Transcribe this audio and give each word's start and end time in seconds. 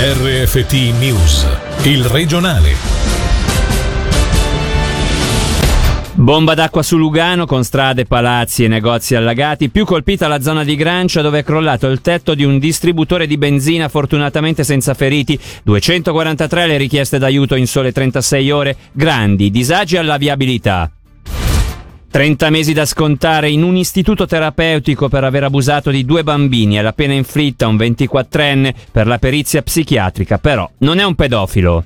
RFT 0.00 0.96
News, 1.00 1.44
il 1.82 2.04
regionale. 2.04 2.72
Bomba 6.14 6.54
d'acqua 6.54 6.84
su 6.84 6.96
Lugano 6.96 7.46
con 7.46 7.64
strade, 7.64 8.04
palazzi 8.04 8.62
e 8.62 8.68
negozi 8.68 9.16
allagati, 9.16 9.70
più 9.70 9.84
colpita 9.84 10.28
la 10.28 10.40
zona 10.40 10.62
di 10.62 10.76
Grancia 10.76 11.20
dove 11.20 11.40
è 11.40 11.42
crollato 11.42 11.88
il 11.88 12.00
tetto 12.00 12.36
di 12.36 12.44
un 12.44 12.60
distributore 12.60 13.26
di 13.26 13.38
benzina 13.38 13.88
fortunatamente 13.88 14.62
senza 14.62 14.94
feriti, 14.94 15.36
243 15.64 16.66
le 16.68 16.76
richieste 16.76 17.18
d'aiuto 17.18 17.56
in 17.56 17.66
sole 17.66 17.90
36 17.90 18.50
ore, 18.52 18.76
grandi 18.92 19.50
disagi 19.50 19.96
alla 19.96 20.16
viabilità. 20.16 20.92
30 22.10 22.50
mesi 22.50 22.72
da 22.72 22.86
scontare 22.86 23.50
in 23.50 23.62
un 23.62 23.76
istituto 23.76 24.26
terapeutico 24.26 25.08
per 25.08 25.24
aver 25.24 25.44
abusato 25.44 25.90
di 25.90 26.04
due 26.04 26.22
bambini 26.22 26.78
e 26.78 26.82
la 26.82 26.92
pena 26.92 27.12
inflitta 27.12 27.66
a 27.66 27.68
un 27.68 27.76
24enne 27.76 28.74
per 28.90 29.06
la 29.06 29.18
perizia 29.18 29.62
psichiatrica, 29.62 30.38
però 30.38 30.68
non 30.78 30.98
è 30.98 31.04
un 31.04 31.14
pedofilo. 31.14 31.84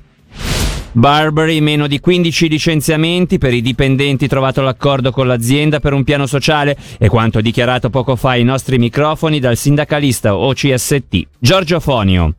Barbary, 0.95 1.59
meno 1.59 1.87
di 1.87 1.99
15 1.99 2.47
licenziamenti 2.47 3.39
per 3.39 3.53
i 3.53 3.61
dipendenti, 3.61 4.27
trovato 4.27 4.61
l'accordo 4.61 5.11
con 5.11 5.25
l'azienda 5.27 5.79
per 5.79 5.91
un 5.91 6.03
piano 6.03 6.27
sociale 6.27 6.77
e 6.99 7.09
quanto 7.09 7.41
dichiarato 7.41 7.89
poco 7.89 8.15
fa 8.15 8.29
ai 8.31 8.43
nostri 8.43 8.77
microfoni 8.77 9.39
dal 9.39 9.57
sindacalista 9.57 10.35
OCST 10.35 11.27
Giorgio 11.39 11.79
Fonio. 11.79 12.35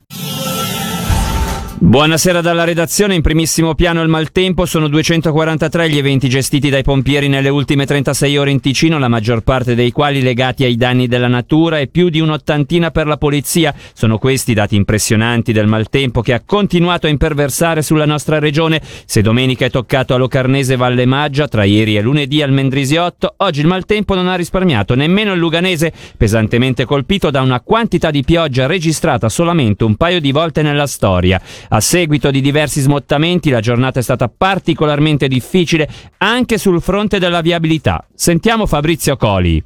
Buonasera 1.87 2.41
dalla 2.41 2.65
redazione, 2.65 3.15
in 3.15 3.20
primissimo 3.20 3.74
piano 3.74 4.01
il 4.01 4.09
maltempo, 4.09 4.65
sono 4.65 4.88
243 4.88 5.91
gli 5.91 5.98
eventi 5.98 6.30
gestiti 6.30 6.70
dai 6.70 6.83
pompieri 6.83 7.29
nelle 7.29 7.51
ultime 7.51 7.84
36 7.84 8.38
ore 8.38 8.51
in 8.52 8.60
Ticino, 8.60 8.98
la 8.98 9.07
maggior 9.07 9.43
parte 9.43 9.74
dei 9.74 9.93
quali 9.93 10.23
legati 10.23 10.65
ai 10.65 10.77
danni 10.77 11.09
della 11.09 11.29
natura 11.29 11.79
e 11.79 11.88
più 11.88 12.09
di 12.09 12.20
un'ottantina 12.20 12.91
per 12.91 13.07
la 13.07 13.19
polizia. 13.19 13.74
Sono 13.93 14.16
questi 14.16 14.52
i 14.52 14.55
dati 14.55 14.77
impressionanti 14.77 15.52
del 15.52 15.66
maltempo 15.66 16.23
che 16.23 16.33
ha 16.33 16.43
continuato 16.45 17.07
a 17.07 17.10
imperversare 17.10 17.82
sulla 17.82 18.07
nostra 18.07 18.38
regione. 18.38 18.80
Se 19.04 19.21
domenica 19.21 19.66
è 19.66 19.71
toccato 19.71 20.15
a 20.15 20.16
Locarnese 20.16 20.76
Valle 20.76 21.04
Maggia, 21.04 21.48
tra 21.48 21.65
ieri 21.65 21.98
e 21.98 22.01
lunedì 22.01 22.41
al 22.41 22.51
Mendrisiotto, 22.51 23.35
oggi 23.37 23.60
il 23.60 23.66
maltempo 23.66 24.15
non 24.15 24.29
ha 24.29 24.37
risparmiato 24.37 24.95
nemmeno 24.95 25.35
il 25.35 25.38
Luganese, 25.38 25.93
pesantemente 26.16 26.87
colpito 26.87 27.30
da 27.30 27.43
una 27.43 27.60
quantità 27.60 28.10
di 28.10 28.24
pioggia 28.24 28.65
registrata 28.65 29.29
solamente 29.29 29.85
un 29.85 29.96
paio 29.96 30.19
di 30.19 30.32
volte 30.32 30.63
nella 30.63 30.87
storia. 30.87 31.38
A 31.74 31.80
seguito 31.80 32.30
di 32.30 32.40
diversi 32.40 32.80
smottamenti 32.80 33.50
la 33.50 33.58
giornata 33.58 33.98
è 33.98 34.02
stata 34.02 34.28
particolarmente 34.28 35.26
difficile 35.26 35.88
anche 36.18 36.56
sul 36.56 36.80
fronte 36.80 37.18
della 37.18 37.40
viabilità. 37.40 38.06
Sentiamo 38.14 38.66
Fabrizio 38.66 39.16
Coli. 39.16 39.60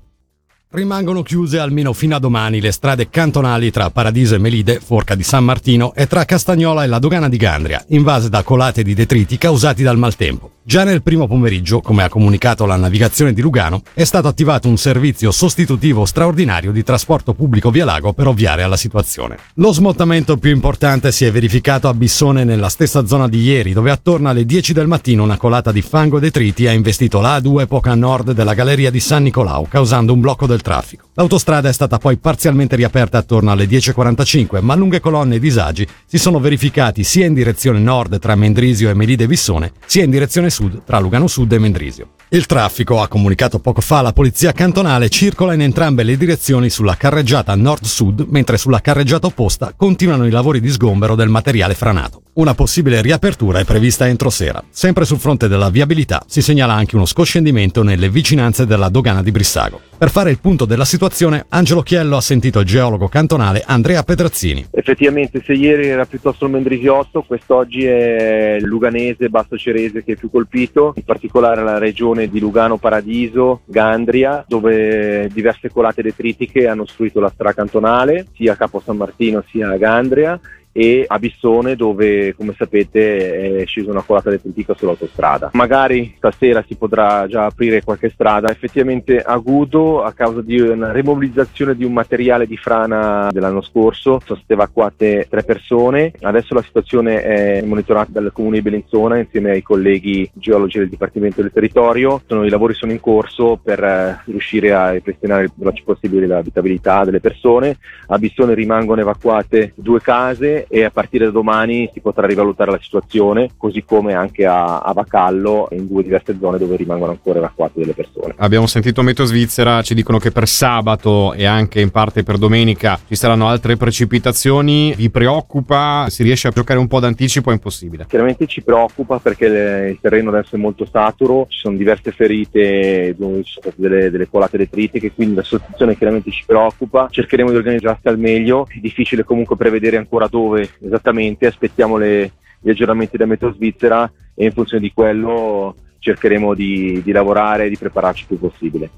Rimangono 0.70 1.20
chiuse 1.22 1.58
almeno 1.58 1.92
fino 1.92 2.16
a 2.16 2.18
domani 2.18 2.62
le 2.62 2.72
strade 2.72 3.10
cantonali 3.10 3.70
tra 3.70 3.90
Paradiso 3.90 4.36
e 4.36 4.38
Melide, 4.38 4.80
Forca 4.80 5.14
di 5.14 5.22
San 5.22 5.44
Martino, 5.44 5.92
e 5.94 6.06
tra 6.06 6.24
Castagnola 6.24 6.82
e 6.82 6.86
la 6.86 6.98
dogana 6.98 7.28
di 7.28 7.36
Gandria, 7.36 7.84
invase 7.88 8.30
da 8.30 8.42
colate 8.42 8.82
di 8.82 8.94
detriti 8.94 9.36
causati 9.36 9.82
dal 9.82 9.98
maltempo. 9.98 10.52
Già 10.68 10.84
nel 10.84 11.02
primo 11.02 11.26
pomeriggio, 11.26 11.80
come 11.80 12.02
ha 12.02 12.10
comunicato 12.10 12.66
la 12.66 12.76
navigazione 12.76 13.32
di 13.32 13.40
Lugano, 13.40 13.80
è 13.94 14.04
stato 14.04 14.28
attivato 14.28 14.68
un 14.68 14.76
servizio 14.76 15.30
sostitutivo 15.30 16.04
straordinario 16.04 16.72
di 16.72 16.84
trasporto 16.84 17.32
pubblico 17.32 17.70
via 17.70 17.86
lago 17.86 18.12
per 18.12 18.26
ovviare 18.26 18.64
alla 18.64 18.76
situazione. 18.76 19.38
Lo 19.54 19.72
smottamento 19.72 20.36
più 20.36 20.50
importante 20.50 21.10
si 21.10 21.24
è 21.24 21.32
verificato 21.32 21.88
a 21.88 21.94
Bissone 21.94 22.44
nella 22.44 22.68
stessa 22.68 23.06
zona 23.06 23.28
di 23.28 23.40
ieri, 23.40 23.72
dove 23.72 23.90
attorno 23.90 24.28
alle 24.28 24.44
10 24.44 24.74
del 24.74 24.88
mattino 24.88 25.22
una 25.22 25.38
colata 25.38 25.72
di 25.72 25.80
fango 25.80 26.18
e 26.18 26.20
detriti 26.20 26.66
ha 26.66 26.72
investito 26.72 27.22
la 27.22 27.38
A2 27.38 27.66
poco 27.66 27.88
a 27.88 27.94
nord 27.94 28.32
della 28.32 28.52
galleria 28.52 28.90
di 28.90 29.00
San 29.00 29.22
Nicolao, 29.22 29.66
causando 29.70 30.12
un 30.12 30.20
blocco 30.20 30.46
del 30.46 30.60
traffico. 30.60 31.07
L'autostrada 31.18 31.68
è 31.68 31.72
stata 31.72 31.98
poi 31.98 32.16
parzialmente 32.16 32.76
riaperta 32.76 33.18
attorno 33.18 33.50
alle 33.50 33.64
10.45, 33.64 34.60
ma 34.62 34.76
lunghe 34.76 35.00
colonne 35.00 35.34
e 35.34 35.40
disagi 35.40 35.84
si 36.06 36.16
sono 36.16 36.38
verificati 36.38 37.02
sia 37.02 37.26
in 37.26 37.34
direzione 37.34 37.80
nord 37.80 38.20
tra 38.20 38.36
Mendrisio 38.36 38.88
e 38.88 38.94
Melide 38.94 39.26
Bissone, 39.26 39.72
sia 39.84 40.04
in 40.04 40.10
direzione 40.10 40.48
sud 40.48 40.84
tra 40.84 41.00
Lugano 41.00 41.26
Sud 41.26 41.50
e 41.50 41.58
Mendrisio. 41.58 42.08
Il 42.30 42.44
traffico, 42.44 43.00
ha 43.00 43.08
comunicato 43.08 43.58
poco 43.58 43.80
fa 43.80 44.02
la 44.02 44.12
polizia 44.12 44.52
cantonale, 44.52 45.08
circola 45.08 45.54
in 45.54 45.62
entrambe 45.62 46.02
le 46.02 46.18
direzioni 46.18 46.68
sulla 46.68 46.94
carreggiata 46.94 47.54
nord-sud, 47.54 48.26
mentre 48.28 48.58
sulla 48.58 48.82
carreggiata 48.82 49.28
opposta 49.28 49.72
continuano 49.74 50.26
i 50.26 50.30
lavori 50.30 50.60
di 50.60 50.68
sgombero 50.68 51.14
del 51.14 51.30
materiale 51.30 51.72
franato. 51.72 52.20
Una 52.34 52.54
possibile 52.54 53.00
riapertura 53.00 53.60
è 53.60 53.64
prevista 53.64 54.06
entro 54.06 54.28
sera. 54.28 54.62
Sempre 54.70 55.06
sul 55.06 55.18
fronte 55.18 55.48
della 55.48 55.70
viabilità 55.70 56.22
si 56.26 56.42
segnala 56.42 56.74
anche 56.74 56.94
uno 56.94 57.06
scoscendimento 57.06 57.82
nelle 57.82 58.10
vicinanze 58.10 58.64
della 58.64 58.90
dogana 58.90 59.22
di 59.22 59.32
Brissago. 59.32 59.80
Per 59.98 60.10
fare 60.10 60.30
il 60.30 60.38
punto 60.38 60.64
della 60.64 60.84
situazione, 60.84 61.46
Angelo 61.48 61.82
Chiello 61.82 62.16
ha 62.16 62.20
sentito 62.20 62.60
il 62.60 62.66
geologo 62.66 63.08
cantonale 63.08 63.64
Andrea 63.66 64.04
Pedrazzini. 64.04 64.68
Effettivamente, 64.70 65.42
se 65.44 65.54
ieri 65.54 65.88
era 65.88 66.06
piuttosto 66.06 66.44
il 66.44 66.52
Mendrisiotto, 66.52 67.22
quest'oggi 67.22 67.84
è 67.84 68.58
il 68.60 68.64
Luganese, 68.64 69.28
Basso 69.28 69.58
Cerese 69.58 70.04
che 70.04 70.12
è 70.12 70.16
più 70.16 70.30
colpito, 70.30 70.92
in 70.94 71.02
particolare 71.02 71.64
la 71.64 71.78
regione 71.78 72.17
di 72.26 72.40
Lugano 72.40 72.78
Paradiso, 72.78 73.60
Gandria, 73.66 74.44
dove 74.48 75.28
diverse 75.32 75.70
colate 75.70 76.02
detritiche 76.02 76.66
hanno 76.66 76.82
ostruito 76.82 77.20
la 77.20 77.30
strada 77.30 77.54
cantonale, 77.54 78.26
sia 78.34 78.54
a 78.54 78.56
Capo 78.56 78.80
San 78.80 78.96
Martino 78.96 79.44
sia 79.48 79.70
a 79.70 79.76
Gandria 79.76 80.40
e 80.72 81.04
a 81.06 81.18
Bissone 81.18 81.76
dove 81.76 82.34
come 82.34 82.54
sapete 82.56 83.62
è 83.62 83.66
scesa 83.66 83.90
una 83.90 84.02
colata 84.02 84.30
detritica 84.30 84.74
sull'autostrada. 84.74 85.50
Magari 85.54 86.14
stasera 86.16 86.64
si 86.66 86.76
potrà 86.76 87.26
già 87.26 87.46
aprire 87.46 87.82
qualche 87.82 88.10
strada, 88.10 88.50
effettivamente 88.50 89.20
agudo 89.20 90.02
a 90.02 90.12
causa 90.12 90.42
di 90.42 90.60
una 90.60 90.92
remobilizzazione 90.92 91.74
di 91.74 91.84
un 91.84 91.92
materiale 91.92 92.46
di 92.46 92.56
frana 92.56 93.28
dell'anno 93.32 93.62
scorso, 93.62 94.20
sono 94.24 94.38
state 94.38 94.52
evacuate 94.52 95.26
tre 95.28 95.42
persone, 95.42 96.12
adesso 96.20 96.54
la 96.54 96.62
situazione 96.62 97.22
è 97.22 97.62
monitorata 97.62 98.10
dal 98.12 98.32
comune 98.32 98.56
di 98.56 98.62
Bellinzona 98.62 99.18
insieme 99.18 99.50
ai 99.50 99.62
colleghi 99.62 100.28
geologi 100.34 100.78
del 100.78 100.88
Dipartimento 100.88 101.42
del 101.42 101.52
Territorio, 101.52 102.22
sono, 102.26 102.44
i 102.44 102.50
lavori 102.50 102.74
sono 102.74 102.92
in 102.92 103.00
corso 103.00 103.58
per 103.62 103.82
eh, 103.82 104.20
riuscire 104.26 104.72
a 104.72 104.90
ripristinare 104.90 105.44
il 105.44 105.52
più 105.52 105.84
possibile 105.84 106.26
l'abitabilità 106.26 107.04
delle 107.04 107.20
persone, 107.20 107.78
a 108.08 108.18
Bissone 108.18 108.54
rimangono 108.54 109.00
evacuate 109.00 109.72
due 109.74 110.00
case 110.00 110.57
e 110.68 110.84
a 110.84 110.90
partire 110.90 111.26
da 111.26 111.30
domani 111.30 111.90
si 111.92 112.00
potrà 112.00 112.26
rivalutare 112.26 112.70
la 112.70 112.78
situazione, 112.80 113.50
così 113.56 113.84
come 113.84 114.14
anche 114.14 114.44
a, 114.46 114.78
a 114.78 114.92
Vacallo 114.92 115.68
in 115.72 115.86
due 115.86 116.02
diverse 116.02 116.36
zone 116.40 116.58
dove 116.58 116.76
rimangono 116.76 117.12
ancora 117.12 117.38
evacuate 117.38 117.80
delle 117.80 117.94
persone. 117.94 118.34
Abbiamo 118.38 118.66
sentito 118.66 119.02
Meteo 119.02 119.24
Svizzera, 119.24 119.82
ci 119.82 119.94
dicono 119.94 120.18
che 120.18 120.30
per 120.30 120.48
sabato 120.48 121.32
e 121.34 121.44
anche 121.44 121.80
in 121.80 121.90
parte 121.90 122.22
per 122.22 122.38
domenica 122.38 122.98
ci 123.06 123.14
saranno 123.14 123.48
altre 123.48 123.76
precipitazioni. 123.76 124.94
Vi 124.96 125.10
preoccupa? 125.10 126.06
Si 126.08 126.22
riesce 126.22 126.48
a 126.48 126.50
giocare 126.50 126.78
un 126.78 126.88
po' 126.88 127.00
d'anticipo? 127.00 127.50
È 127.50 127.52
impossibile. 127.52 128.06
Chiaramente 128.08 128.46
ci 128.46 128.62
preoccupa 128.62 129.18
perché 129.18 129.48
le, 129.48 129.90
il 129.90 129.98
terreno 130.00 130.30
adesso 130.30 130.56
è 130.56 130.58
molto 130.58 130.86
saturo, 130.90 131.46
ci 131.48 131.58
sono 131.58 131.76
diverse 131.76 132.10
ferite, 132.10 133.14
ci 133.18 133.52
sono 133.60 133.74
delle, 133.76 134.10
delle 134.10 134.28
colate 134.28 134.56
detritiche, 134.56 135.12
quindi 135.12 135.34
la 135.34 135.42
situazione 135.42 135.96
chiaramente 135.96 136.30
ci 136.30 136.44
preoccupa. 136.46 137.08
Cercheremo 137.10 137.50
di 137.50 137.56
organizzarsi 137.56 138.08
al 138.08 138.18
meglio, 138.18 138.66
è 138.68 138.78
difficile 138.78 139.24
comunque 139.24 139.56
prevedere 139.56 139.96
ancora 139.96 140.26
dove 140.28 140.47
dove 140.48 140.70
esattamente, 140.80 141.46
aspettiamo 141.46 141.96
le, 141.96 142.32
gli 142.60 142.70
aggiornamenti 142.70 143.16
da 143.16 143.26
Meteo 143.26 143.52
Svizzera 143.52 144.10
e 144.34 144.44
in 144.44 144.52
funzione 144.52 144.82
di 144.82 144.92
quello 144.92 145.74
cercheremo 145.98 146.54
di, 146.54 147.02
di 147.02 147.12
lavorare 147.12 147.66
e 147.66 147.68
di 147.68 147.76
prepararci 147.76 148.22
il 148.22 148.28
più 148.28 148.38
possibile. 148.38 148.90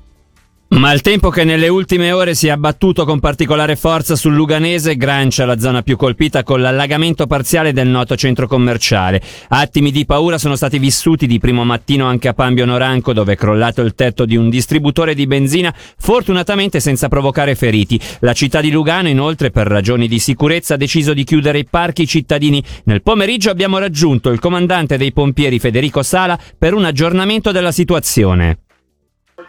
Ma 0.70 0.92
il 0.92 1.00
tempo 1.00 1.30
che 1.30 1.42
nelle 1.42 1.66
ultime 1.66 2.12
ore 2.12 2.34
si 2.36 2.46
è 2.46 2.50
abbattuto 2.50 3.04
con 3.04 3.18
particolare 3.18 3.74
forza 3.74 4.14
sul 4.14 4.34
Luganese, 4.34 4.96
Grancia 4.96 5.44
la 5.44 5.58
zona 5.58 5.82
più 5.82 5.96
colpita 5.96 6.44
con 6.44 6.60
l'allagamento 6.60 7.26
parziale 7.26 7.72
del 7.72 7.88
noto 7.88 8.14
centro 8.14 8.46
commerciale. 8.46 9.20
Attimi 9.48 9.90
di 9.90 10.06
paura 10.06 10.38
sono 10.38 10.54
stati 10.54 10.78
vissuti 10.78 11.26
di 11.26 11.40
primo 11.40 11.64
mattino 11.64 12.06
anche 12.06 12.28
a 12.28 12.34
Pambio 12.34 12.66
Noranco 12.66 13.12
dove 13.12 13.32
è 13.32 13.36
crollato 13.36 13.82
il 13.82 13.96
tetto 13.96 14.24
di 14.24 14.36
un 14.36 14.48
distributore 14.48 15.14
di 15.14 15.26
benzina, 15.26 15.74
fortunatamente 15.98 16.78
senza 16.78 17.08
provocare 17.08 17.56
feriti. 17.56 18.00
La 18.20 18.32
città 18.32 18.60
di 18.60 18.70
Lugano 18.70 19.08
inoltre 19.08 19.50
per 19.50 19.66
ragioni 19.66 20.06
di 20.06 20.20
sicurezza 20.20 20.74
ha 20.74 20.78
deciso 20.78 21.12
di 21.12 21.24
chiudere 21.24 21.58
i 21.58 21.66
parchi 21.68 22.06
cittadini. 22.06 22.62
Nel 22.84 23.02
pomeriggio 23.02 23.50
abbiamo 23.50 23.78
raggiunto 23.78 24.30
il 24.30 24.38
comandante 24.38 24.96
dei 24.96 25.12
pompieri 25.12 25.58
Federico 25.58 26.04
Sala 26.04 26.38
per 26.56 26.74
un 26.74 26.84
aggiornamento 26.84 27.50
della 27.50 27.72
situazione. 27.72 28.60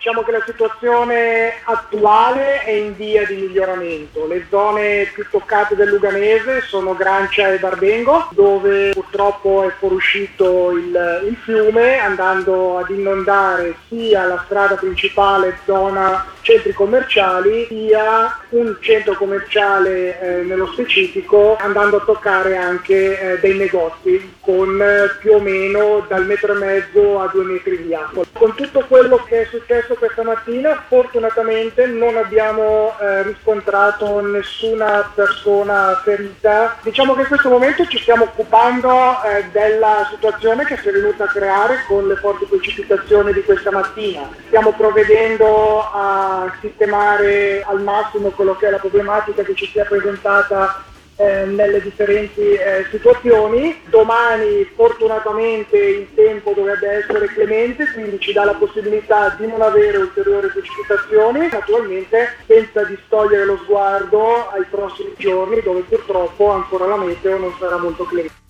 Diciamo 0.03 0.24
che 0.24 0.31
la 0.31 0.44
situazione 0.44 1.62
attuale 1.63 2.63
è 2.63 2.71
in 2.71 2.95
via 2.95 3.24
di 3.24 3.36
miglioramento. 3.36 4.25
Le 4.25 4.48
zone 4.50 5.07
più 5.13 5.24
toccate 5.30 5.75
del 5.75 5.89
Luganese 5.89 6.62
sono 6.62 6.95
Grancia 6.95 7.53
e 7.53 7.59
Barbengo, 7.59 8.27
dove 8.31 8.94
purtroppo 8.94 9.62
è 9.62 9.71
fuoriuscito 9.77 10.71
il, 10.71 11.21
il 11.27 11.36
fiume 11.44 12.00
andando 12.00 12.80
ad 12.80 12.89
inondare 12.89 13.75
sia 13.89 14.25
la 14.25 14.42
strada 14.44 14.74
principale 14.74 15.59
zona 15.65 16.25
centri 16.42 16.74
commerciali 16.74 17.68
sia 17.68 18.39
un 18.50 18.75
centro 18.80 19.13
commerciale 19.13 20.19
eh, 20.19 20.44
nello 20.44 20.68
specifico 20.71 21.56
andando 21.57 21.98
a 21.98 22.03
toccare 22.03 22.57
anche 22.57 23.19
eh, 23.33 23.39
dei 23.39 23.56
negozi 23.56 24.33
con 24.39 24.81
eh, 24.81 25.15
più 25.19 25.33
o 25.33 25.39
meno 25.39 26.06
dal 26.07 26.25
metro 26.25 26.56
e 26.56 26.57
mezzo 26.57 27.19
a 27.19 27.30
due 27.31 27.44
metri 27.44 27.83
di 27.83 27.94
acqua. 27.94 28.24
Con 28.33 28.56
tutto 28.56 28.83
quello 28.88 29.18
che 29.24 29.42
è 29.42 29.45
successo 29.45 29.90
successo 29.91 29.95
questa 29.95 30.23
mattina. 30.23 30.83
Fortunatamente 30.88 31.85
non 31.85 32.15
abbiamo 32.17 32.93
eh, 32.99 33.23
riscontrato 33.23 34.19
nessuna 34.21 35.11
persona 35.13 35.99
ferita. 36.03 36.77
Diciamo 36.81 37.13
che 37.13 37.21
in 37.21 37.27
questo 37.27 37.49
momento 37.49 37.85
ci 37.85 37.97
stiamo 37.99 38.25
occupando 38.25 38.89
eh, 39.23 39.45
della 39.51 40.07
situazione 40.11 40.65
che 40.65 40.77
si 40.77 40.89
è 40.89 40.91
venuta 40.91 41.25
a 41.25 41.27
creare 41.27 41.83
con 41.88 42.07
le 42.07 42.15
forti 42.15 42.45
precipitazioni 42.45 43.33
di 43.33 43.43
questa 43.43 43.71
mattina. 43.71 44.29
Stiamo 44.47 44.71
provvedendo 44.71 45.89
a 45.91 46.53
sistemare 46.59 47.63
al 47.63 47.81
massimo 47.81 48.29
quello 48.29 48.55
che 48.55 48.67
è 48.67 48.71
la 48.71 48.77
problematica 48.77 49.43
che 49.43 49.55
ci 49.55 49.67
si 49.67 49.79
è 49.79 49.85
presentata 49.85 50.83
eh, 51.16 51.46
nelle 51.46 51.81
differenti 51.81 52.42
eh, 52.42 52.86
situazioni. 52.90 53.81
Domani 53.90 54.63
fortunatamente 54.75 55.78
il 55.78 56.08
tempo 56.13 56.54
dovrebbe 56.54 56.90
essere 56.90 57.28
clemente, 57.28 57.92
quindi 57.94 58.19
ci 58.19 58.34
dà 58.34 58.44
la 58.46 58.56
possibilità 58.56 59.36
di 59.38 59.48
non 59.48 59.62
avere 59.62 59.98
ulteriori 59.98 60.48
precipitazioni, 60.48 61.50
naturalmente 61.52 62.36
senza 62.48 62.84
distogliere 62.84 63.46
lo 63.46 63.58
sguardo 63.63 64.50
ai 64.50 64.66
prossimi 64.69 65.13
giorni 65.18 65.62
dove 65.62 65.81
purtroppo 65.81 66.50
ancora 66.50 66.88
la 66.88 66.98
meteo 66.98 67.38
non 67.38 67.54
sarà 67.60 67.78
molto 67.78 68.04
clemente. 68.06 68.40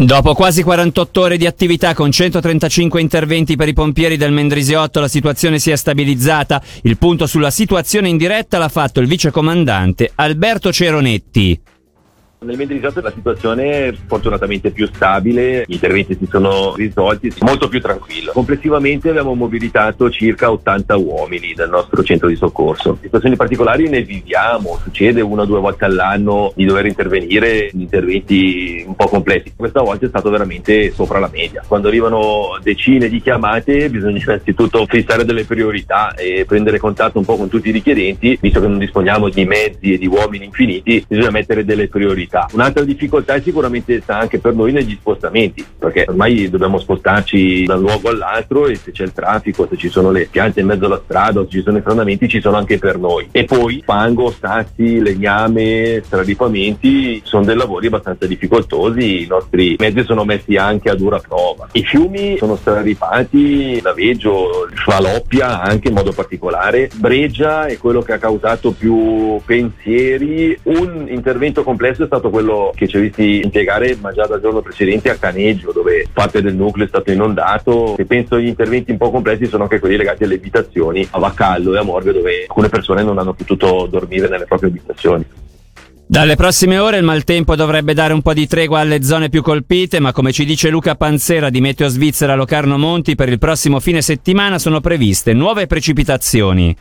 Dopo 0.00 0.32
quasi 0.32 0.62
48 0.62 1.20
ore 1.20 1.36
di 1.36 1.44
attività 1.44 1.92
con 1.92 2.12
135 2.12 3.00
interventi 3.00 3.56
per 3.56 3.66
i 3.66 3.72
pompieri 3.72 4.16
del 4.16 4.30
Mendrisiotto, 4.30 5.00
la 5.00 5.08
situazione 5.08 5.58
si 5.58 5.72
è 5.72 5.76
stabilizzata. 5.76 6.62
Il 6.82 6.98
punto 6.98 7.26
sulla 7.26 7.50
situazione 7.50 8.08
in 8.08 8.16
diretta 8.16 8.58
l'ha 8.58 8.68
fatto 8.68 9.00
il 9.00 9.08
vicecomandante 9.08 10.12
Alberto 10.14 10.70
Ceronetti. 10.70 11.60
Nel 12.40 12.56
Mendrisotto 12.56 13.00
la 13.00 13.12
situazione 13.12 13.88
è 13.88 13.94
fortunatamente 14.06 14.70
più 14.70 14.86
stabile, 14.86 15.64
gli 15.66 15.72
interventi 15.72 16.16
si 16.16 16.28
sono 16.30 16.72
risolti, 16.76 17.32
molto 17.40 17.68
più 17.68 17.80
tranquillo. 17.80 18.30
Complessivamente 18.30 19.08
abbiamo 19.08 19.34
mobilitato 19.34 20.08
circa 20.08 20.48
80 20.48 20.96
uomini 20.98 21.52
dal 21.52 21.68
nostro 21.68 22.00
centro 22.04 22.28
di 22.28 22.36
soccorso. 22.36 22.96
Situazioni 23.02 23.34
particolari 23.34 23.88
ne 23.88 24.02
viviamo, 24.02 24.78
succede 24.80 25.20
una 25.20 25.42
o 25.42 25.46
due 25.46 25.58
volte 25.58 25.84
all'anno 25.84 26.52
di 26.54 26.64
dover 26.64 26.86
intervenire 26.86 27.70
in 27.72 27.80
interventi 27.80 28.84
un 28.86 28.94
po' 28.94 29.08
complessi. 29.08 29.54
Questa 29.56 29.82
volta 29.82 30.06
è 30.06 30.08
stato 30.08 30.30
veramente 30.30 30.92
sopra 30.92 31.18
la 31.18 31.30
media. 31.32 31.64
Quando 31.66 31.88
arrivano 31.88 32.56
decine 32.62 33.08
di 33.08 33.20
chiamate 33.20 33.90
bisogna 33.90 34.22
innanzitutto 34.22 34.86
fissare 34.86 35.24
delle 35.24 35.44
priorità 35.44 36.14
e 36.14 36.44
prendere 36.46 36.78
contatto 36.78 37.18
un 37.18 37.24
po' 37.24 37.36
con 37.36 37.48
tutti 37.48 37.70
i 37.70 37.72
richiedenti, 37.72 38.38
visto 38.40 38.60
che 38.60 38.68
non 38.68 38.78
disponiamo 38.78 39.28
di 39.28 39.44
mezzi 39.44 39.94
e 39.94 39.98
di 39.98 40.06
uomini 40.06 40.44
infiniti, 40.44 41.04
bisogna 41.08 41.30
mettere 41.30 41.64
delle 41.64 41.88
priorità 41.88 42.26
mobilità. 42.28 42.46
Un'altra 42.52 42.84
difficoltà 42.84 43.34
è 43.34 43.40
sicuramente 43.40 44.00
sta 44.02 44.18
anche 44.18 44.38
per 44.38 44.54
noi 44.54 44.72
negli 44.72 44.96
spostamenti, 45.00 45.64
perché 45.78 46.04
ormai 46.06 46.48
dobbiamo 46.50 46.78
spostarci 46.78 47.64
da 47.64 47.74
un 47.74 47.80
luogo 47.80 48.10
all'altro 48.10 48.66
e 48.66 48.76
se 48.76 48.92
c'è 48.92 49.04
il 49.04 49.12
traffico, 49.12 49.66
se 49.68 49.76
ci 49.76 49.88
sono 49.88 50.10
le 50.10 50.28
piante 50.30 50.60
in 50.60 50.66
mezzo 50.66 50.84
alla 50.84 51.00
strada 51.02 51.40
se 51.42 51.48
ci 51.50 51.62
sono 51.62 51.78
i 51.78 51.82
frenamenti, 51.82 52.28
ci 52.28 52.40
sono 52.40 52.56
anche 52.56 52.78
per 52.78 52.98
noi. 52.98 53.28
E 53.32 53.44
poi 53.44 53.82
fango, 53.84 54.30
sassi, 54.30 55.00
legname, 55.00 56.02
stradipamenti 56.04 57.20
sono 57.24 57.44
dei 57.44 57.56
lavori 57.56 57.86
abbastanza 57.86 58.26
difficoltosi, 58.26 59.22
i 59.22 59.26
nostri 59.26 59.76
mezzi 59.78 60.04
sono 60.04 60.24
messi 60.24 60.56
anche 60.56 60.90
a 60.90 60.94
dura 60.94 61.18
prova. 61.18 61.68
I 61.72 61.84
fiumi 61.84 62.36
sono 62.38 62.56
straripati, 62.56 63.80
Laveggio, 63.80 64.68
Schwaloppia 64.74 65.62
anche 65.62 65.88
in 65.88 65.94
modo 65.94 66.12
particolare, 66.12 66.90
Breggia 66.94 67.66
è 67.66 67.78
quello 67.78 68.02
che 68.02 68.12
ha 68.12 68.18
causato 68.18 68.72
più 68.72 69.40
pensieri. 69.44 70.58
Un 70.64 71.06
intervento 71.08 71.62
complesso 71.62 72.02
è 72.02 72.06
stato 72.06 72.17
stato 72.18 72.30
quello 72.30 72.72
che 72.74 72.86
ci 72.86 72.96
ha 72.96 73.00
visti 73.00 73.40
impiegare, 73.42 73.96
ma 74.00 74.12
già 74.12 74.26
dal 74.26 74.40
giorno 74.40 74.60
precedente 74.60 75.10
a 75.10 75.16
Caneggio, 75.16 75.72
dove 75.72 76.06
parte 76.12 76.42
del 76.42 76.54
nucleo 76.54 76.84
è 76.84 76.88
stato 76.88 77.10
inondato. 77.10 77.96
E 77.96 78.04
penso 78.04 78.38
gli 78.38 78.46
interventi 78.46 78.90
un 78.90 78.98
po' 78.98 79.10
complessi 79.10 79.46
sono 79.46 79.64
anche 79.64 79.78
quelli 79.78 79.96
legati 79.96 80.24
alle 80.24 80.34
abitazioni 80.34 81.06
a 81.10 81.18
Vacallo 81.18 81.74
e 81.74 81.78
a 81.78 81.82
Morve, 81.82 82.12
dove 82.12 82.42
alcune 82.42 82.68
persone 82.68 83.02
non 83.02 83.18
hanno 83.18 83.32
potuto 83.32 83.86
dormire 83.90 84.28
nelle 84.28 84.44
proprie 84.44 84.70
abitazioni. 84.70 85.24
Dalle 86.10 86.36
prossime 86.36 86.78
ore 86.78 86.96
il 86.96 87.04
maltempo 87.04 87.54
dovrebbe 87.54 87.92
dare 87.92 88.14
un 88.14 88.22
po' 88.22 88.32
di 88.32 88.46
tregua 88.46 88.80
alle 88.80 89.02
zone 89.02 89.28
più 89.28 89.42
colpite, 89.42 90.00
ma 90.00 90.12
come 90.12 90.32
ci 90.32 90.46
dice 90.46 90.70
Luca 90.70 90.94
Panzera 90.94 91.50
di 91.50 91.60
Meteo 91.60 91.88
Svizzera 91.88 92.34
Locarno 92.34 92.78
Monti, 92.78 93.14
per 93.14 93.28
il 93.28 93.38
prossimo 93.38 93.78
fine 93.78 94.00
settimana 94.00 94.58
sono 94.58 94.80
previste 94.80 95.34
nuove 95.34 95.66
precipitazioni. 95.66 96.74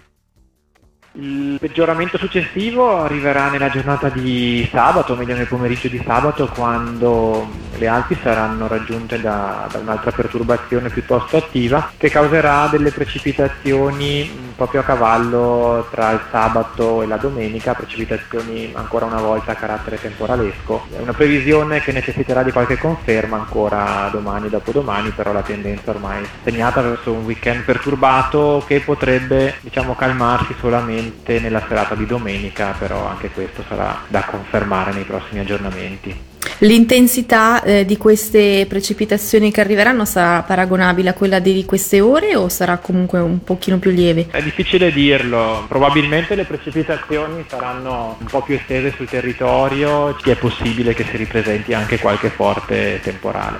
Il 1.19 1.57
peggioramento 1.59 2.19
successivo 2.19 2.99
arriverà 2.99 3.49
nella 3.49 3.69
giornata 3.69 4.07
di 4.07 4.67
sabato, 4.71 5.15
meglio 5.15 5.35
nel 5.35 5.47
pomeriggio 5.47 5.87
di 5.87 5.99
sabato, 6.05 6.47
quando 6.53 7.47
le 7.75 7.87
Alpi 7.87 8.15
saranno 8.21 8.67
raggiunte 8.67 9.19
da, 9.19 9.67
da 9.71 9.79
un'altra 9.79 10.11
perturbazione 10.11 10.89
piuttosto 10.89 11.37
attiva 11.37 11.91
che 11.97 12.11
causerà 12.11 12.67
delle 12.69 12.91
precipitazioni 12.91 14.53
proprio 14.57 14.81
a 14.81 14.83
cavallo 14.83 15.87
tra 15.91 16.11
il 16.11 16.19
sabato 16.31 17.03
e 17.03 17.07
la 17.07 17.17
domenica, 17.17 17.75
precipitazioni 17.75 18.71
ancora 18.73 19.05
una 19.05 19.21
volta 19.21 19.51
a 19.51 19.55
carattere 19.55 20.01
temporalesco. 20.01 20.87
È 20.97 20.99
una 20.99 21.13
previsione 21.13 21.79
che 21.79 21.91
necessiterà 21.91 22.41
di 22.41 22.51
qualche 22.51 22.77
conferma 22.77 23.37
ancora 23.37 24.09
domani 24.11 24.47
e 24.47 24.49
dopodomani, 24.49 25.11
però 25.11 25.31
la 25.31 25.43
tendenza 25.43 25.91
ormai 25.91 26.23
è 26.23 26.27
segnata 26.43 26.81
verso 26.81 27.13
un 27.13 27.23
weekend 27.23 27.63
perturbato 27.63 28.63
che 28.65 28.79
potrebbe 28.79 29.55
diciamo 29.61 29.95
calmarsi 29.95 30.55
solamente 30.59 31.39
nella 31.39 31.63
serata 31.67 31.93
di 31.93 32.07
domenica, 32.07 32.73
però 32.77 33.07
anche 33.07 33.29
questo 33.29 33.63
sarà 33.67 33.95
da 34.07 34.23
confermare 34.25 34.91
nei 34.91 35.03
prossimi 35.03 35.39
aggiornamenti. 35.39 36.36
L'intensità 36.59 37.61
eh, 37.61 37.85
di 37.85 37.97
queste 37.97 38.65
precipitazioni 38.67 39.51
che 39.51 39.61
arriveranno 39.61 40.05
sarà 40.05 40.41
paragonabile 40.41 41.09
a 41.09 41.13
quella 41.13 41.37
di 41.37 41.63
queste 41.65 42.01
ore 42.01 42.35
o 42.35 42.49
sarà 42.49 42.77
comunque 42.77 43.19
un 43.19 43.43
pochino 43.43 43.77
più 43.77 43.91
lieve? 43.91 44.25
È 44.31 44.41
difficile 44.41 44.91
dirlo, 44.91 45.65
probabilmente 45.67 46.33
le 46.33 46.45
precipitazioni 46.45 47.45
saranno 47.47 48.17
un 48.19 48.25
po' 48.25 48.41
più 48.41 48.55
estese 48.55 48.91
sul 48.95 49.07
territorio, 49.07 50.17
è 50.23 50.35
possibile 50.35 50.95
che 50.95 51.05
si 51.09 51.15
ripresenti 51.15 51.75
anche 51.75 51.99
qualche 51.99 52.29
forte 52.29 52.99
temporale. 53.03 53.59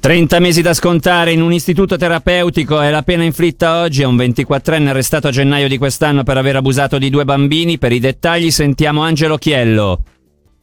30 0.00 0.38
mesi 0.38 0.62
da 0.62 0.72
scontare 0.72 1.32
in 1.32 1.42
un 1.42 1.52
istituto 1.52 1.96
terapeutico 1.96 2.80
è 2.80 2.90
la 2.90 3.02
pena 3.02 3.22
inflitta 3.22 3.80
oggi 3.80 4.02
a 4.02 4.08
un 4.08 4.16
24enne 4.16 4.88
arrestato 4.88 5.28
a 5.28 5.30
gennaio 5.30 5.68
di 5.68 5.78
quest'anno 5.78 6.22
per 6.22 6.38
aver 6.38 6.56
abusato 6.56 6.98
di 6.98 7.10
due 7.10 7.24
bambini. 7.24 7.78
Per 7.78 7.92
i 7.92 8.00
dettagli 8.00 8.50
sentiamo 8.50 9.02
Angelo 9.02 9.36
Chiello. 9.38 10.02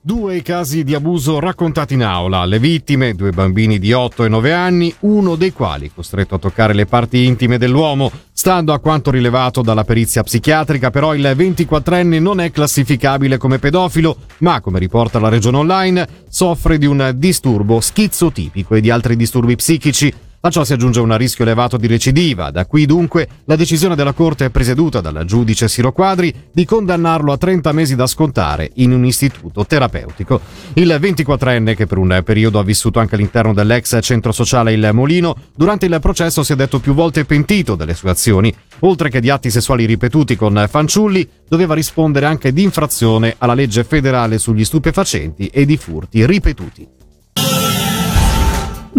Due 0.03 0.41
casi 0.41 0.83
di 0.83 0.95
abuso 0.95 1.37
raccontati 1.39 1.93
in 1.93 2.01
aula. 2.01 2.43
Le 2.45 2.57
vittime, 2.57 3.13
due 3.13 3.29
bambini 3.29 3.77
di 3.77 3.93
8 3.93 4.25
e 4.25 4.29
9 4.29 4.51
anni, 4.51 4.91
uno 5.01 5.35
dei 5.35 5.53
quali 5.53 5.91
costretto 5.93 6.33
a 6.33 6.39
toccare 6.39 6.73
le 6.73 6.87
parti 6.87 7.25
intime 7.25 7.59
dell'uomo. 7.59 8.11
Stando 8.31 8.73
a 8.73 8.79
quanto 8.79 9.11
rilevato 9.11 9.61
dalla 9.61 9.83
perizia 9.83 10.23
psichiatrica, 10.23 10.89
però 10.89 11.13
il 11.13 11.21
24enne 11.21 12.19
non 12.19 12.39
è 12.39 12.49
classificabile 12.49 13.37
come 13.37 13.59
pedofilo, 13.59 14.17
ma 14.39 14.59
come 14.59 14.79
riporta 14.79 15.19
la 15.19 15.29
regione 15.29 15.57
online, 15.57 16.07
soffre 16.27 16.79
di 16.79 16.87
un 16.87 17.13
disturbo 17.17 17.79
schizotipico 17.79 18.73
e 18.73 18.81
di 18.81 18.89
altri 18.89 19.15
disturbi 19.15 19.55
psichici 19.55 20.11
a 20.43 20.49
ciò 20.49 20.63
si 20.63 20.73
aggiunge 20.73 20.99
un 20.99 21.15
rischio 21.17 21.43
elevato 21.43 21.77
di 21.77 21.85
recidiva, 21.85 22.49
da 22.49 22.65
qui 22.65 22.87
dunque 22.87 23.27
la 23.45 23.55
decisione 23.55 23.95
della 23.95 24.13
Corte 24.13 24.49
presieduta 24.49 24.99
dal 24.99 25.23
giudice 25.23 25.67
Siro 25.67 25.91
Quadri 25.91 26.33
di 26.51 26.65
condannarlo 26.65 27.31
a 27.31 27.37
30 27.37 27.71
mesi 27.73 27.95
da 27.95 28.07
scontare 28.07 28.71
in 28.75 28.91
un 28.91 29.05
istituto 29.05 29.65
terapeutico. 29.67 30.41
Il 30.73 30.97
24enne, 30.99 31.75
che 31.75 31.85
per 31.85 31.99
un 31.99 32.21
periodo 32.25 32.57
ha 32.57 32.63
vissuto 32.63 32.99
anche 32.99 33.13
all'interno 33.13 33.53
dell'ex 33.53 33.99
centro 34.01 34.31
sociale 34.31 34.73
Il 34.73 34.89
Molino, 34.93 35.35
durante 35.55 35.85
il 35.85 35.99
processo 36.01 36.41
si 36.41 36.53
è 36.53 36.55
detto 36.55 36.79
più 36.79 36.95
volte 36.95 37.23
pentito 37.23 37.75
delle 37.75 37.93
sue 37.93 38.09
azioni. 38.09 38.51
Oltre 38.79 39.09
che 39.09 39.21
di 39.21 39.29
atti 39.29 39.51
sessuali 39.51 39.85
ripetuti 39.85 40.35
con 40.35 40.65
fanciulli, 40.67 41.29
doveva 41.47 41.75
rispondere 41.75 42.25
anche 42.25 42.51
di 42.51 42.63
infrazione 42.63 43.35
alla 43.37 43.53
legge 43.53 43.83
federale 43.83 44.39
sugli 44.39 44.65
stupefacenti 44.65 45.47
e 45.47 45.65
di 45.65 45.77
furti 45.77 46.25
ripetuti. 46.25 47.00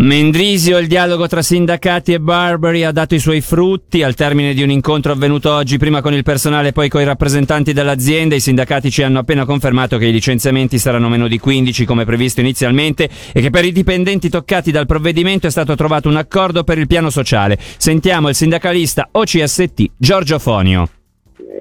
Mendrisio, 0.02 0.78
il 0.78 0.88
dialogo 0.88 1.28
tra 1.28 1.42
sindacati 1.42 2.12
e 2.12 2.18
Barbary 2.18 2.82
ha 2.82 2.90
dato 2.90 3.14
i 3.14 3.20
suoi 3.20 3.40
frutti. 3.40 4.02
Al 4.02 4.16
termine 4.16 4.52
di 4.52 4.60
un 4.60 4.70
incontro 4.70 5.12
avvenuto 5.12 5.52
oggi, 5.52 5.78
prima 5.78 6.00
con 6.00 6.12
il 6.12 6.24
personale 6.24 6.68
e 6.68 6.72
poi 6.72 6.88
con 6.88 7.02
i 7.02 7.04
rappresentanti 7.04 7.72
dell'azienda, 7.72 8.34
i 8.34 8.40
sindacati 8.40 8.90
ci 8.90 9.04
hanno 9.04 9.20
appena 9.20 9.44
confermato 9.44 9.98
che 9.98 10.06
i 10.06 10.12
licenziamenti 10.12 10.80
saranno 10.80 11.08
meno 11.08 11.28
di 11.28 11.38
15 11.38 11.84
come 11.84 12.04
previsto 12.04 12.40
inizialmente 12.40 13.08
e 13.32 13.40
che 13.40 13.50
per 13.50 13.64
i 13.64 13.70
dipendenti 13.70 14.28
toccati 14.28 14.72
dal 14.72 14.86
provvedimento 14.86 15.46
è 15.46 15.50
stato 15.50 15.76
trovato 15.76 16.08
un 16.08 16.16
accordo 16.16 16.64
per 16.64 16.78
il 16.78 16.88
piano 16.88 17.08
sociale. 17.08 17.56
Sentiamo 17.76 18.28
il 18.28 18.34
sindacalista 18.34 19.08
OCST 19.12 19.84
Giorgio 19.96 20.40
Fonio 20.40 20.88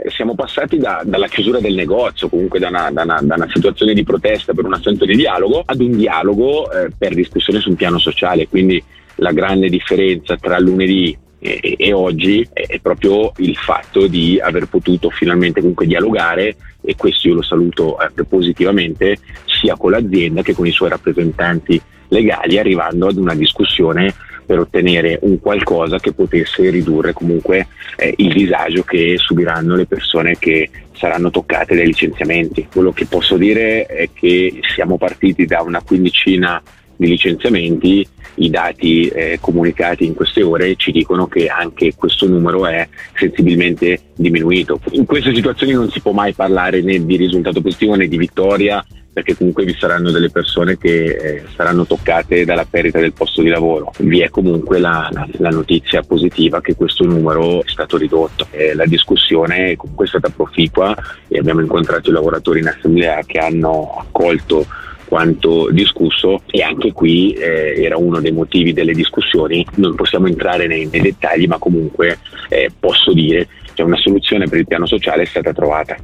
siamo 0.09 0.35
passati 0.35 0.77
da, 0.77 1.01
dalla 1.05 1.27
chiusura 1.27 1.59
del 1.59 1.75
negozio, 1.75 2.29
comunque 2.29 2.59
da 2.59 2.69
una, 2.69 2.89
da, 2.91 3.03
una, 3.03 3.19
da 3.21 3.35
una, 3.35 3.49
situazione 3.51 3.93
di 3.93 4.03
protesta 4.03 4.53
per 4.53 4.65
un 4.65 4.73
assenso 4.73 5.05
di 5.05 5.15
dialogo, 5.15 5.61
ad 5.65 5.79
un 5.79 5.95
dialogo 5.95 6.71
eh, 6.71 6.89
per 6.97 7.13
discussione 7.13 7.59
sul 7.59 7.75
piano 7.75 7.99
sociale. 7.99 8.47
Quindi 8.47 8.83
la 9.15 9.31
grande 9.31 9.69
differenza 9.69 10.37
tra 10.37 10.59
lunedì 10.59 11.15
e, 11.39 11.75
e 11.77 11.93
oggi 11.93 12.47
è 12.53 12.79
proprio 12.79 13.31
il 13.37 13.55
fatto 13.55 14.07
di 14.07 14.39
aver 14.39 14.67
potuto 14.67 15.09
finalmente 15.09 15.59
comunque 15.59 15.87
dialogare 15.87 16.55
e 16.81 16.95
questo 16.95 17.27
io 17.27 17.35
lo 17.35 17.41
saluto 17.41 17.97
eh, 17.99 18.23
positivamente 18.23 19.17
sia 19.45 19.75
con 19.75 19.91
l'azienda 19.91 20.41
che 20.43 20.53
con 20.53 20.67
i 20.67 20.71
suoi 20.71 20.89
rappresentanti 20.89 21.81
legali 22.09 22.59
arrivando 22.59 23.07
ad 23.07 23.17
una 23.17 23.33
discussione 23.33 24.13
per 24.51 24.59
ottenere 24.59 25.17
un 25.21 25.39
qualcosa 25.39 25.97
che 25.97 26.11
potesse 26.11 26.69
ridurre 26.69 27.13
comunque 27.13 27.67
eh, 27.95 28.13
il 28.17 28.33
disagio 28.33 28.83
che 28.83 29.15
subiranno 29.15 29.77
le 29.77 29.85
persone 29.85 30.37
che 30.37 30.69
saranno 30.91 31.29
toccate 31.29 31.73
dai 31.73 31.85
licenziamenti. 31.85 32.67
Quello 32.69 32.91
che 32.91 33.05
posso 33.05 33.37
dire 33.37 33.85
è 33.85 34.09
che 34.13 34.59
siamo 34.75 34.97
partiti 34.97 35.45
da 35.45 35.61
una 35.61 35.81
quindicina 35.81 36.61
di 36.97 37.07
licenziamenti, 37.07 38.05
i 38.35 38.49
dati 38.49 39.07
eh, 39.07 39.37
comunicati 39.39 40.05
in 40.05 40.15
queste 40.15 40.43
ore 40.43 40.75
ci 40.75 40.91
dicono 40.91 41.27
che 41.27 41.47
anche 41.47 41.95
questo 41.95 42.27
numero 42.27 42.65
è 42.67 42.85
sensibilmente 43.15 44.01
diminuito. 44.17 44.81
In 44.91 45.05
queste 45.05 45.33
situazioni 45.33 45.71
non 45.71 45.89
si 45.89 46.01
può 46.01 46.11
mai 46.11 46.33
parlare 46.33 46.81
né 46.81 47.05
di 47.05 47.15
risultato 47.15 47.61
positivo 47.61 47.95
né 47.95 48.09
di 48.09 48.17
vittoria 48.17 48.85
perché 49.13 49.35
comunque 49.35 49.65
vi 49.65 49.75
saranno 49.77 50.11
delle 50.11 50.29
persone 50.29 50.77
che 50.77 51.05
eh, 51.05 51.43
saranno 51.55 51.85
toccate 51.85 52.45
dalla 52.45 52.65
perdita 52.65 52.99
del 52.99 53.13
posto 53.13 53.41
di 53.41 53.49
lavoro. 53.49 53.91
Vi 53.99 54.21
è 54.21 54.29
comunque 54.29 54.79
la, 54.79 55.09
la, 55.11 55.27
la 55.37 55.49
notizia 55.49 56.01
positiva 56.01 56.61
che 56.61 56.75
questo 56.75 57.03
numero 57.03 57.63
è 57.63 57.67
stato 57.67 57.97
ridotto. 57.97 58.47
Eh, 58.51 58.73
la 58.73 58.85
discussione 58.85 59.75
comunque 59.75 60.05
è 60.05 60.09
stata 60.09 60.29
proficua 60.29 60.95
e 61.27 61.37
abbiamo 61.37 61.61
incontrato 61.61 62.09
i 62.09 62.13
lavoratori 62.13 62.59
in 62.59 62.67
assemblea 62.67 63.21
che 63.25 63.39
hanno 63.39 63.97
accolto 63.99 64.65
quanto 65.11 65.69
discusso 65.71 66.41
e 66.49 66.61
anche 66.61 66.93
qui 66.93 67.33
eh, 67.33 67.83
era 67.83 67.97
uno 67.97 68.21
dei 68.21 68.31
motivi 68.31 68.71
delle 68.71 68.93
discussioni. 68.93 69.65
Non 69.75 69.93
possiamo 69.95 70.27
entrare 70.27 70.67
nei, 70.67 70.87
nei 70.89 71.01
dettagli, 71.01 71.47
ma 71.47 71.57
comunque 71.57 72.19
eh, 72.47 72.71
posso 72.79 73.11
dire 73.11 73.49
che 73.73 73.83
una 73.83 73.97
soluzione 73.97 74.47
per 74.47 74.59
il 74.59 74.67
piano 74.67 74.85
sociale 74.85 75.23
è 75.23 75.25
stata 75.25 75.51
trovata. 75.51 75.97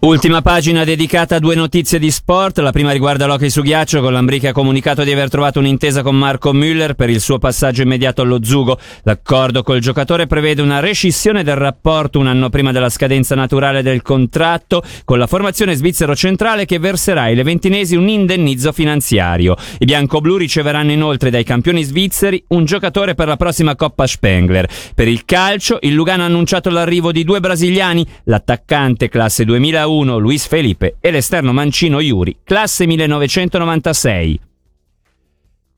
Ultima 0.00 0.42
pagina 0.42 0.84
dedicata 0.84 1.34
a 1.34 1.38
due 1.40 1.56
notizie 1.56 1.98
di 1.98 2.12
sport. 2.12 2.60
La 2.60 2.70
prima 2.70 2.92
riguarda 2.92 3.26
l'hockey 3.26 3.50
su 3.50 3.62
ghiaccio, 3.62 4.00
con 4.00 4.12
l'Ambriche 4.12 4.46
ha 4.46 4.52
comunicato 4.52 5.02
di 5.02 5.10
aver 5.10 5.28
trovato 5.28 5.58
un'intesa 5.58 6.02
con 6.02 6.14
Marco 6.14 6.52
Müller 6.52 6.94
per 6.94 7.10
il 7.10 7.20
suo 7.20 7.38
passaggio 7.38 7.82
immediato 7.82 8.22
allo 8.22 8.38
Zugo. 8.40 8.78
L'accordo 9.02 9.64
col 9.64 9.80
giocatore 9.80 10.28
prevede 10.28 10.62
una 10.62 10.78
rescissione 10.78 11.42
del 11.42 11.56
rapporto 11.56 12.20
un 12.20 12.28
anno 12.28 12.48
prima 12.48 12.70
della 12.70 12.90
scadenza 12.90 13.34
naturale 13.34 13.82
del 13.82 14.00
contratto 14.02 14.84
con 15.04 15.18
la 15.18 15.26
formazione 15.26 15.74
svizzero 15.74 16.14
centrale 16.14 16.64
che 16.64 16.78
verserà 16.78 17.22
ai 17.22 17.34
leventinesi 17.34 17.96
un 17.96 18.08
indennizzo 18.08 18.70
finanziario. 18.70 19.56
I 19.78 19.84
bianco-blu 19.84 20.36
riceveranno 20.36 20.92
inoltre 20.92 21.30
dai 21.30 21.42
campioni 21.42 21.82
svizzeri 21.82 22.44
un 22.50 22.64
giocatore 22.64 23.16
per 23.16 23.26
la 23.26 23.36
prossima 23.36 23.74
Coppa 23.74 24.06
Spengler. 24.06 24.68
Per 24.94 25.08
il 25.08 25.24
calcio, 25.24 25.78
il 25.80 25.94
Lugano 25.94 26.22
ha 26.22 26.26
annunciato 26.26 26.70
l'arrivo 26.70 27.10
di 27.10 27.24
due 27.24 27.40
brasiliani, 27.40 28.06
l'attaccante 28.26 29.08
classe 29.08 29.44
2001 29.44 29.86
2001 29.88 30.18
Luis 30.18 30.46
Felipe 30.46 30.96
e 31.00 31.10
l'esterno 31.10 31.52
mancino 31.52 32.00
Yuri, 32.00 32.36
classe 32.44 32.86
1996. 32.86 34.40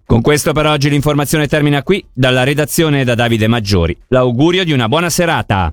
Con 0.05 0.21
questo 0.21 0.53
per 0.53 0.67
oggi 0.67 0.91
l'informazione 0.91 1.47
termina 1.47 1.85
qui, 1.85 2.05
dalla 2.13 2.43
redazione 2.43 3.05
da 3.05 3.15
Davide 3.15 3.47
Maggiori. 3.47 3.97
L'augurio 4.09 4.65
di 4.65 4.73
una 4.73 4.89
buona 4.89 5.09
serata. 5.09 5.73